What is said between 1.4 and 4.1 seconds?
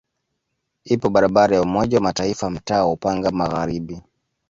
ya Umoja wa Mataifa mtaa wa Upanga Magharibi.